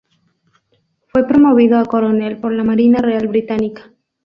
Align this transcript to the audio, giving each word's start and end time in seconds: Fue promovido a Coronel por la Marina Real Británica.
Fue 1.09 1.27
promovido 1.27 1.77
a 1.77 1.85
Coronel 1.85 2.37
por 2.39 2.51
la 2.53 2.63
Marina 2.63 3.03
Real 3.03 3.27
Británica. 3.27 3.91